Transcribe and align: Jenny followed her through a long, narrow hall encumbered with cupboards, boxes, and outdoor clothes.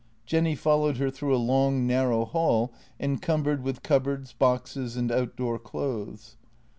Jenny 0.25 0.55
followed 0.55 0.97
her 0.97 1.11
through 1.11 1.35
a 1.35 1.37
long, 1.37 1.85
narrow 1.85 2.25
hall 2.25 2.73
encumbered 2.99 3.61
with 3.61 3.83
cupboards, 3.83 4.33
boxes, 4.33 4.97
and 4.97 5.11
outdoor 5.11 5.59
clothes. 5.59 6.37